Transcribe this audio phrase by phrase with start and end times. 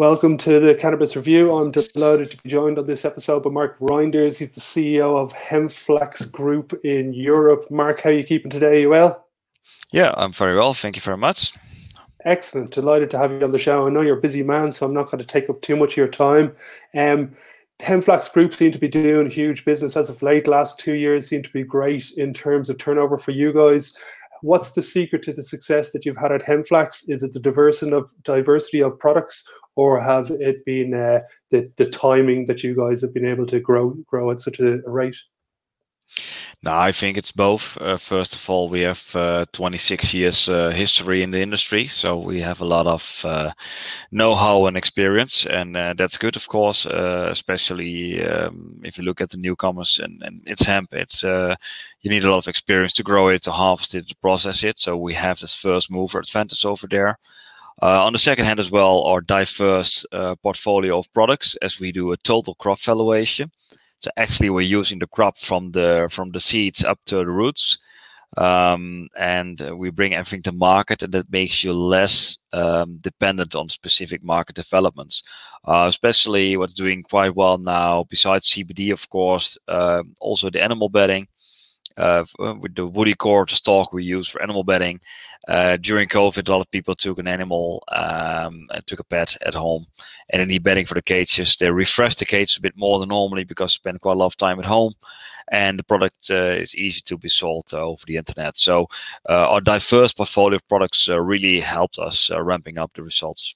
[0.00, 1.54] Welcome to the Cannabis Review.
[1.54, 4.38] I'm delighted to be joined on this episode by Mark Reinders.
[4.38, 7.70] He's the CEO of Hempflax Group in Europe.
[7.70, 8.76] Mark, how are you keeping today?
[8.76, 9.26] Are you well?
[9.92, 10.72] Yeah, I'm very well.
[10.72, 11.52] Thank you very much.
[12.24, 12.70] Excellent.
[12.70, 13.86] Delighted to have you on the show.
[13.86, 15.92] I know you're a busy man, so I'm not going to take up too much
[15.92, 16.56] of your time.
[16.96, 17.36] Um,
[18.32, 20.48] Group seem to be doing huge business as of late.
[20.48, 23.94] Last two years seem to be great in terms of turnover for you guys.
[24.42, 27.10] What's the secret to the success that you've had at Hempflax?
[27.10, 29.46] Is it the diversity of diversity of products,
[29.80, 31.20] or have it been uh,
[31.50, 34.78] the the timing that you guys have been able to grow grow at such a
[34.84, 35.16] rate?
[36.62, 37.78] No, I think it's both.
[37.80, 42.18] Uh, first of all, we have uh, 26 years uh, history in the industry, so
[42.18, 43.52] we have a lot of uh,
[44.10, 46.84] know-how and experience, and uh, that's good, of course.
[46.84, 50.92] Uh, especially um, if you look at the newcomers, and, and it's hemp.
[50.92, 54.62] It's you need a lot of experience to grow it, to harvest it, to process
[54.62, 54.78] it.
[54.78, 57.18] So we have this first mover advantage over there.
[57.82, 61.92] Uh, on the second hand, as well, our diverse uh, portfolio of products, as we
[61.92, 63.50] do a total crop valuation.
[64.00, 67.78] So actually, we're using the crop from the from the seeds up to the roots,
[68.36, 73.54] um, and uh, we bring everything to market, and that makes you less um, dependent
[73.54, 75.22] on specific market developments.
[75.64, 80.88] Uh, especially what's doing quite well now, besides CBD, of course, um, also the animal
[80.90, 81.28] bedding.
[81.96, 85.00] Uh, uh, with the woody cord stalk we use for animal bedding.
[85.48, 89.54] Uh, during COVID, a lot of people took an animal um, took a pet at
[89.54, 89.86] home,
[90.30, 91.56] and they need bedding for the cages.
[91.56, 94.36] They refresh the cage a bit more than normally because spend quite a lot of
[94.36, 94.94] time at home,
[95.48, 98.56] and the product uh, is easy to be sold uh, over the internet.
[98.56, 98.88] So
[99.28, 103.54] uh, our diverse portfolio of products really helped us ramping up the results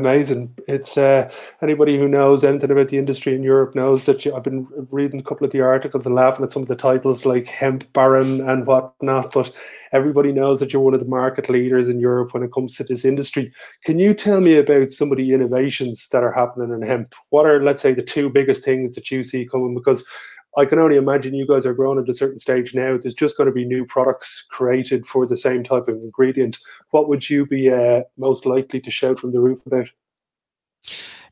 [0.00, 0.54] amazing.
[0.66, 1.30] It's uh,
[1.62, 5.20] anybody who knows anything about the industry in Europe knows that you, I've been reading
[5.20, 8.40] a couple of the articles and laughing at some of the titles like hemp baron
[8.48, 9.32] and whatnot.
[9.32, 9.52] But
[9.92, 12.84] everybody knows that you're one of the market leaders in Europe when it comes to
[12.84, 13.52] this industry.
[13.84, 17.14] Can you tell me about some of the innovations that are happening in hemp?
[17.28, 19.74] What are, let's say, the two biggest things that you see coming?
[19.74, 20.04] Because
[20.56, 22.98] I can only imagine you guys are growing at a certain stage now.
[22.98, 26.58] There's just going to be new products created for the same type of ingredient.
[26.90, 29.88] What would you be uh, most likely to shout from the roof about?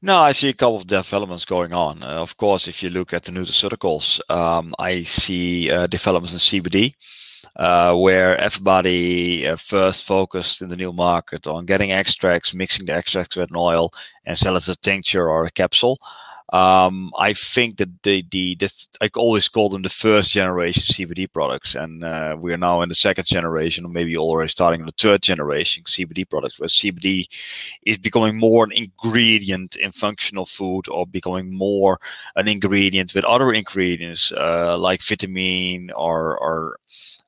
[0.00, 2.04] No, I see a couple of developments going on.
[2.04, 6.62] Uh, of course, if you look at the nutraceuticals, um, I see uh, developments in
[6.62, 6.94] CBD.
[7.56, 12.92] Uh, where everybody uh, first focused in the new market on getting extracts, mixing the
[12.92, 13.92] extracts with an oil,
[14.26, 15.98] and sell it as a tincture or a capsule.
[16.50, 18.56] Um, I think that the the
[19.02, 22.88] I always call them the first generation CBD products, and uh, we are now in
[22.88, 27.26] the second generation, or maybe already starting in the third generation CBD products, where CBD
[27.82, 31.98] is becoming more an ingredient in functional food, or becoming more
[32.36, 36.78] an ingredient with other ingredients uh, like vitamin or or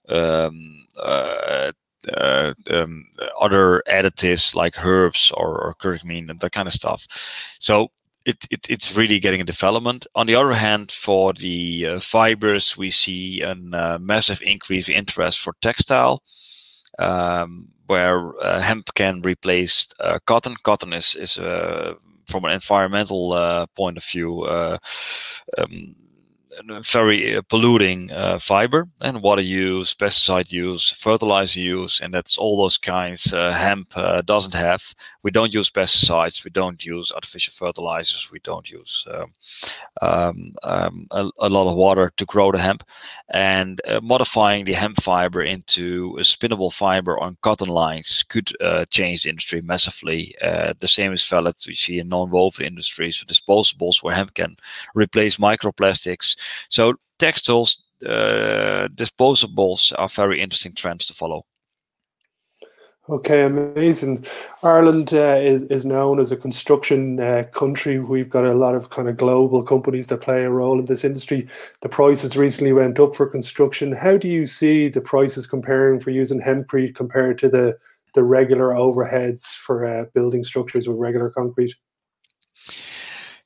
[0.09, 1.72] um, uh,
[2.16, 3.04] uh, um,
[3.41, 7.06] other additives like herbs or, or curcumin and that kind of stuff.
[7.59, 7.91] So
[8.30, 10.06] it, it, it's really getting a development.
[10.14, 14.94] On the other hand, for the uh, fibers, we see a uh, massive increase in
[14.94, 16.22] interest for textile,
[16.98, 20.54] um, where uh, hemp can replace uh, cotton.
[20.62, 21.94] Cotton is, is uh,
[22.26, 25.97] from an environmental uh, point of view, um,
[26.82, 32.56] very uh, polluting uh, fiber and water use, pesticide use, fertilizer use, and that's all
[32.56, 34.94] those kinds uh, hemp uh, doesn't have.
[35.22, 39.32] We don't use pesticides, we don't use artificial fertilizers, we don't use um,
[40.02, 42.84] um, um a, a, lot of water to grow the hemp,
[43.32, 48.84] and uh, modifying the hemp fiber into a spinnable fiber on cotton lines could uh,
[48.90, 50.34] change the industry massively.
[50.40, 54.56] the same is valid we see in non-woven industries for disposables where hemp can
[54.94, 56.36] replace microplastics
[56.68, 61.44] so textiles, uh, disposables are very interesting trends to follow.
[63.10, 64.24] Okay, amazing.
[64.62, 67.98] Ireland uh, is is known as a construction uh, country.
[67.98, 71.02] We've got a lot of kind of global companies that play a role in this
[71.02, 71.48] industry.
[71.80, 73.90] The prices recently went up for construction.
[73.90, 77.76] How do you see the prices comparing for using hempcrete compared to the
[78.15, 81.74] the regular overheads for uh, building structures with regular concrete?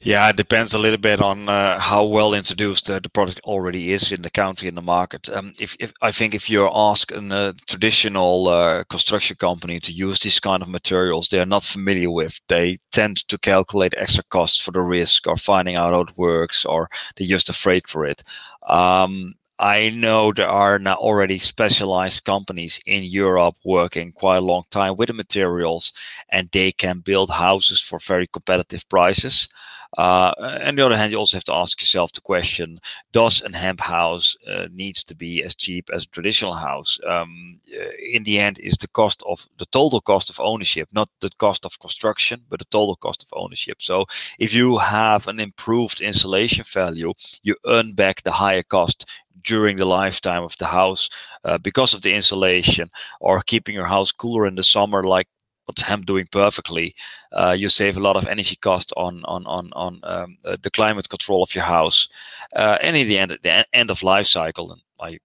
[0.04, 3.92] Yeah, it depends a little bit on uh, how well introduced uh, the product already
[3.94, 5.30] is in the country in the market.
[5.30, 9.92] Um, if, if I think if you're ask a uh, traditional uh, construction company to
[9.92, 12.38] use these kind of materials, they are not familiar with.
[12.48, 16.66] They tend to calculate extra costs for the risk, or finding out how it works,
[16.66, 18.22] or they just afraid for it.
[18.68, 24.64] Um, I know there are now already specialized companies in Europe working quite a long
[24.70, 25.94] time with the materials,
[26.28, 29.48] and they can build houses for very competitive prices.
[29.96, 30.32] Uh,
[30.64, 32.80] on the other hand, you also have to ask yourself the question:
[33.12, 36.98] Does a hemp house uh, needs to be as cheap as a traditional house?
[37.06, 41.08] Um, uh, in the end, is the cost of the total cost of ownership, not
[41.20, 43.80] the cost of construction, but the total cost of ownership.
[43.80, 44.06] So,
[44.38, 47.12] if you have an improved insulation value,
[47.42, 49.06] you earn back the higher cost
[49.42, 51.08] during the lifetime of the house
[51.44, 55.28] uh, because of the insulation or keeping your house cooler in the summer like
[55.66, 56.94] what's hemp doing perfectly
[57.32, 60.70] uh, you save a lot of energy cost on on on on um, uh, the
[60.70, 62.08] climate control of your house
[62.56, 65.18] uh, and in the end the end of life cycle and i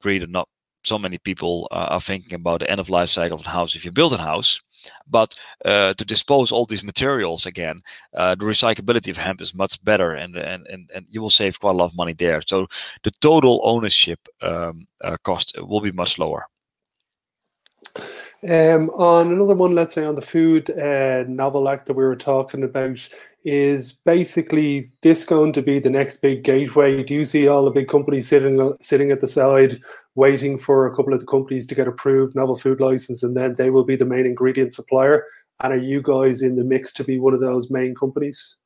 [0.00, 0.48] agree that not
[0.84, 3.74] so many people uh, are thinking about the end of life cycle of the house
[3.74, 4.60] if you build a house
[5.08, 7.80] but uh, to dispose all these materials again,
[8.14, 11.58] uh, the recyclability of hemp is much better, and, and and and you will save
[11.60, 12.42] quite a lot of money there.
[12.46, 12.66] So
[13.02, 14.86] the total ownership um,
[15.24, 16.46] cost will be much lower.
[18.44, 22.16] Um, on another one, let's say on the food uh, novel act that we were
[22.16, 23.08] talking about,
[23.44, 27.02] is basically this going to be the next big gateway?
[27.02, 29.80] Do you see all the big companies sitting sitting at the side
[30.16, 33.54] waiting for a couple of the companies to get approved novel food license, and then
[33.54, 35.24] they will be the main ingredient supplier?
[35.60, 38.56] And are you guys in the mix to be one of those main companies?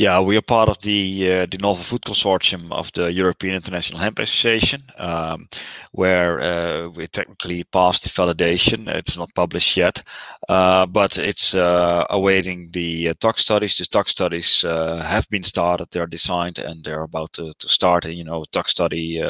[0.00, 4.00] Yeah, we are part of the uh, the Novel Food Consortium of the European International
[4.00, 5.46] Hemp Association, um,
[5.92, 8.88] where uh, we technically passed the validation.
[8.88, 10.02] It's not published yet,
[10.48, 13.76] uh, but it's uh, awaiting the uh, tox studies.
[13.76, 17.68] The tox studies uh, have been started; they are designed and they're about to, to
[17.68, 18.06] start.
[18.06, 19.22] And you know, tox study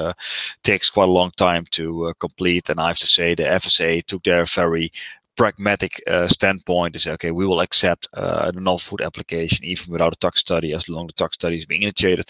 [0.63, 2.71] takes quite a long time to complete.
[2.71, 4.93] And I have to say, the FSA took their very
[5.41, 10.13] pragmatic uh, standpoint is okay we will accept uh, the novel food application even without
[10.13, 12.29] a tox study as long as the tox study is being initiated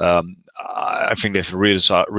[0.00, 0.36] um,
[1.10, 1.54] i think they've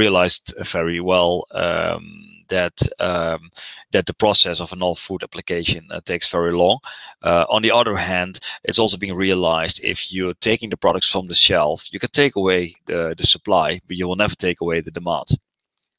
[0.05, 2.03] realized very well um,
[2.47, 3.49] that um,
[3.91, 6.79] that the process of a novel food application uh, takes very long.
[7.21, 11.27] Uh, on the other hand, it's also being realized if you're taking the products from
[11.27, 14.81] the shelf, you can take away the, the supply, but you will never take away
[14.81, 15.27] the demand.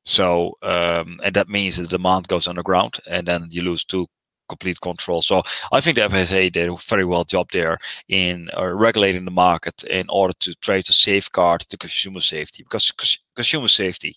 [0.04, 4.08] So, um, and that means the demand goes underground, and then you lose two
[4.54, 5.22] complete control.
[5.22, 5.42] So
[5.72, 9.84] I think the FSA did a very well job there in uh, regulating the market
[9.84, 12.92] in order to try to safeguard the consumer safety because
[13.34, 14.16] consumer safety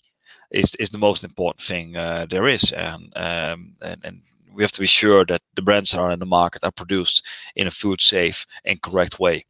[0.50, 4.20] is, is the most important thing uh, there is, and, um, and and
[4.54, 7.24] we have to be sure that the brands that are in the market are produced
[7.56, 9.44] in a food safe and correct way.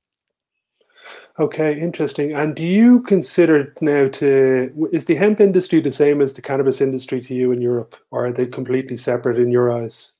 [1.38, 2.32] Okay, interesting.
[2.32, 6.80] And do you consider now to is the hemp industry the same as the cannabis
[6.80, 10.13] industry to you in Europe, or are they completely separate in your eyes?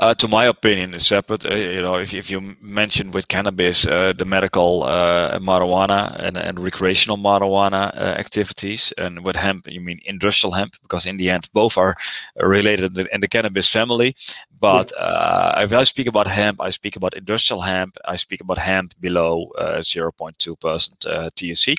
[0.00, 1.44] Uh, to my opinion, is separate.
[1.44, 6.36] Uh, you know, if, if you mention with cannabis uh, the medical uh, marijuana and,
[6.36, 11.28] and recreational marijuana uh, activities, and with hemp, you mean industrial hemp, because in the
[11.28, 11.96] end, both are
[12.36, 14.14] related in the cannabis family.
[14.60, 17.96] But uh, if I speak about hemp, I speak about industrial hemp.
[18.04, 20.38] I speak about hemp below 0.2%
[21.34, 21.76] THC.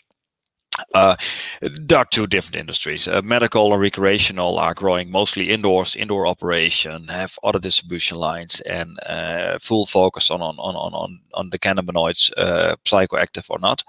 [0.93, 1.15] Uh,
[1.61, 3.07] there are two different industries.
[3.07, 8.99] Uh, medical and recreational are growing mostly indoors, indoor operation, have other distribution lines, and
[9.05, 13.83] uh, full focus on on on on on the cannabinoids, uh, psychoactive or not.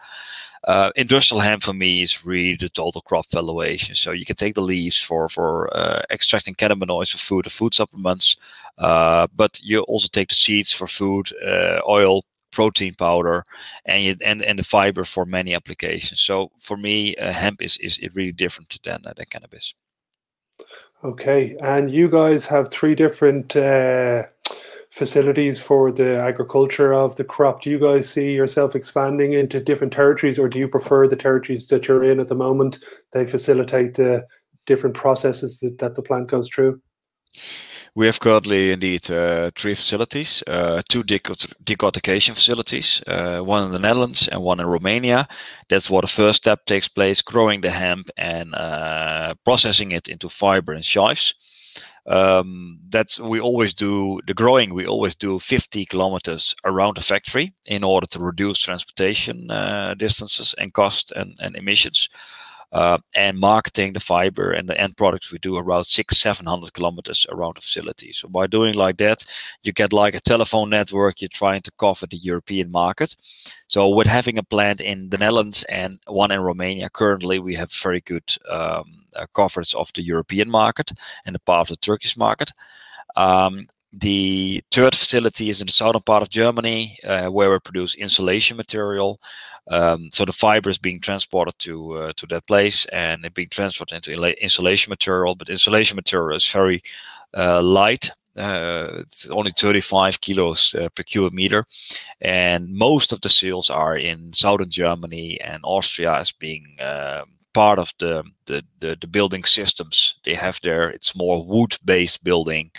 [0.65, 3.95] Uh, industrial hemp for me is really the total crop valuation.
[3.95, 7.75] So you can take the leaves for for uh, extracting cannabinoids for food or food
[7.75, 8.37] supplements,
[8.77, 11.33] but you also take the seeds for food,
[11.89, 13.45] oil, protein powder
[13.85, 16.21] and and and the fiber for many applications.
[16.21, 19.75] So for me, uh, hemp is is really different than uh, than cannabis.
[21.03, 24.25] Okay, and you guys have three different uh,
[24.91, 27.63] facilities for the agriculture of the crop.
[27.63, 31.69] Do you guys see yourself expanding into different territories, or do you prefer the territories
[31.69, 32.81] that you're in at the moment?
[33.13, 34.27] They facilitate the
[34.67, 36.81] different processes that, that the plant goes through.
[37.95, 43.81] We have currently indeed uh, three facilities, uh, two decortication facilities, uh, one in the
[43.81, 45.27] Netherlands and one in Romania.
[45.69, 48.55] That's where the first step takes place, growing the hemp and
[49.45, 51.35] processing it into fiber and shives.
[52.07, 54.73] Um, that's we always do the growing.
[54.75, 60.55] We always do 50 kilometers around the factory in order to reduce transportation uh, distances
[60.59, 62.09] and cost and, and emissions
[62.73, 66.73] uh, and marketing the fiber and the end products we do around six, seven hundred
[66.73, 68.13] kilometers around the facility.
[68.13, 69.25] So by doing like that,
[69.63, 71.21] you get like a telephone network.
[71.21, 73.17] You're trying to cover the European market.
[73.67, 77.73] So with having a plant in the Netherlands and one in Romania, currently we have
[77.73, 78.85] very good um,
[79.17, 80.93] uh, coverage of the European market
[81.25, 82.53] and a part of the Turkish market.
[83.17, 87.95] Um, the third facility is in the southern part of Germany, uh, where we produce
[87.97, 89.21] insulation material.
[89.71, 93.49] Um, so the fiber is being transported to uh, to that place and it being
[93.51, 95.35] transferred into insulation material.
[95.35, 96.83] But insulation material is very
[97.37, 101.65] uh, light Uh, it's only 35 kilos uh, per cubic meter,
[102.21, 107.79] and most of the sales are in southern Germany and Austria as being uh, part
[107.79, 110.91] of the, the, the the building systems they have there.
[110.91, 112.71] It's more wood-based building,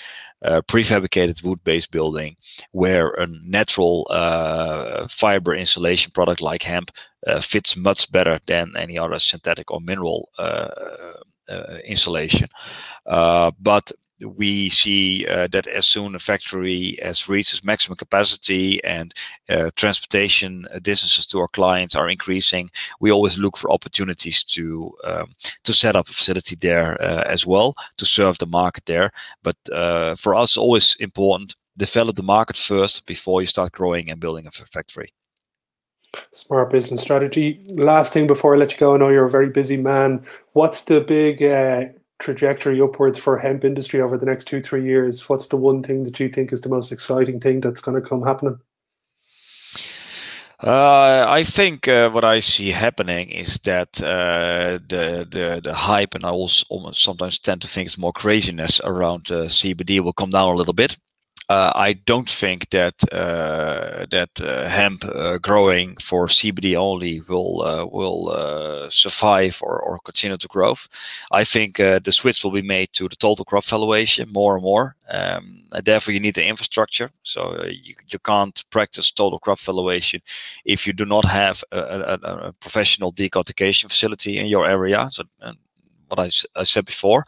[0.44, 2.36] uh, prefabricated wood-based building,
[2.72, 6.92] where a natural uh, fiber insulation product like hemp
[7.28, 10.30] uh, fits much better than any other synthetic or mineral
[11.86, 12.48] insulation.
[13.06, 13.92] but
[14.26, 19.14] we see uh, that as soon a factory has reached its maximum capacity and
[19.50, 25.34] uh, transportation distances to our clients are increasing, we always look for opportunities to um,
[25.64, 29.12] to set up a facility there uh, as well to serve the market there.
[29.44, 34.20] But uh, for us, always important develop the market first before you start growing and
[34.20, 35.14] building a factory.
[36.34, 37.64] Smart business strategy.
[37.70, 40.26] Last thing before I let you go, I know you're a very busy man.
[40.54, 41.86] What's the big uh,
[42.22, 46.04] trajectory upwards for hemp industry over the next two three years what's the one thing
[46.06, 48.58] that you think is the most exciting thing that's going to come happening?
[50.64, 56.14] Uh, I think uh, what I see happening is that uh, the the the hype,
[56.14, 60.30] and I also sometimes tend to think it's more craziness around uh, CBD will come
[60.30, 60.98] down a little bit
[61.52, 67.62] uh, I don't think that uh, that uh, hemp uh, growing for CBD only will
[67.62, 70.76] uh, will uh, survive or, or continue to grow.
[71.32, 74.96] I think the switch will be made to the total crop valuation more and more.
[75.10, 77.10] Um, and therefore, you need the infrastructure.
[77.24, 80.22] So you, you can't practice total crop valuation
[80.64, 85.10] if you do not have a, a, a professional decortication facility in your area.
[85.12, 85.24] So,
[86.12, 87.24] what I, I said before.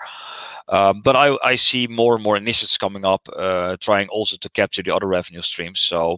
[0.70, 4.50] Um, but I, I see more and more initiatives coming up, uh, trying also to
[4.50, 5.80] capture the other revenue streams.
[5.80, 6.18] So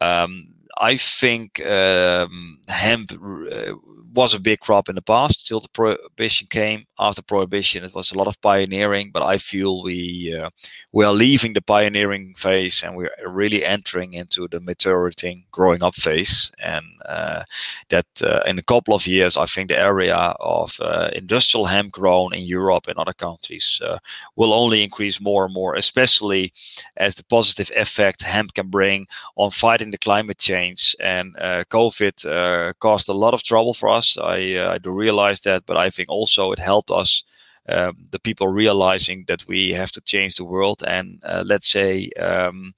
[0.00, 0.44] um,
[0.78, 3.72] I think um, hemp uh,
[4.14, 6.84] was a big crop in the past till the prohibition came.
[6.98, 10.50] After prohibition, it was a lot of pioneering, but I feel we uh,
[10.92, 15.94] we are leaving the pioneering phase and we're really entering into the maturing, growing up
[15.94, 16.52] phase.
[16.62, 17.44] And uh,
[17.88, 21.92] that uh, in a couple of years, I think the area of uh, industrial hemp
[21.92, 23.98] grown in Europe and other countries uh,
[24.36, 26.52] will only increase more and more, especially
[26.96, 30.94] as the positive effect hemp can bring on fighting the climate change.
[31.00, 34.01] And uh, COVID caused a lot of trouble for us.
[34.20, 37.24] I, I do realize that, but I think also it helped us
[37.68, 42.10] um, the people realizing that we have to change the world and uh, let's say
[42.18, 42.72] um,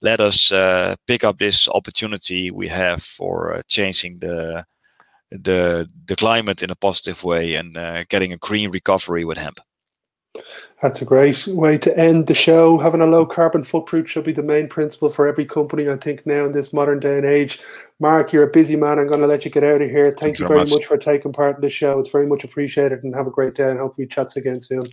[0.00, 4.64] let us uh, pick up this opportunity we have for uh, changing the
[5.30, 9.60] the the climate in a positive way and uh, getting a green recovery with hemp.
[10.80, 12.78] That's a great way to end the show.
[12.78, 16.24] Having a low carbon footprint should be the main principle for every company, I think,
[16.24, 17.60] now in this modern day and age.
[17.98, 18.98] Mark, you're a busy man.
[18.98, 20.06] I'm going to let you get out of here.
[20.06, 20.70] Thank, Thank you very much.
[20.70, 20.86] much.
[20.86, 21.98] for taking part in the show.
[21.98, 24.90] It's very much appreciated and have a great day and hopefully chats again soon.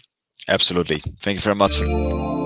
[0.49, 1.01] Absolutely.
[1.21, 2.36] Thank you very much.